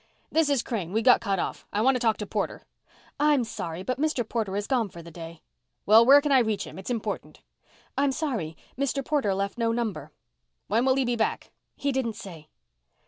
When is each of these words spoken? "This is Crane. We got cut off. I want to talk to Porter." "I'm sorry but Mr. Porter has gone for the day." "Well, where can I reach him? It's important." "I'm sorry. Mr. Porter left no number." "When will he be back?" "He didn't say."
"This 0.31 0.49
is 0.49 0.63
Crane. 0.63 0.93
We 0.93 1.03
got 1.03 1.21
cut 1.21 1.37
off. 1.37 1.67
I 1.71 1.79
want 1.81 1.93
to 1.93 1.99
talk 1.99 2.17
to 2.17 2.25
Porter." 2.25 2.65
"I'm 3.19 3.43
sorry 3.43 3.83
but 3.83 3.99
Mr. 3.99 4.27
Porter 4.27 4.55
has 4.55 4.65
gone 4.65 4.89
for 4.89 5.03
the 5.03 5.11
day." 5.11 5.43
"Well, 5.85 6.03
where 6.03 6.21
can 6.21 6.31
I 6.31 6.39
reach 6.39 6.65
him? 6.65 6.79
It's 6.79 6.89
important." 6.89 7.41
"I'm 7.95 8.11
sorry. 8.11 8.57
Mr. 8.75 9.05
Porter 9.05 9.35
left 9.35 9.59
no 9.59 9.71
number." 9.71 10.11
"When 10.65 10.85
will 10.85 10.95
he 10.95 11.05
be 11.05 11.15
back?" 11.15 11.51
"He 11.75 11.91
didn't 11.91 12.15
say." 12.15 12.49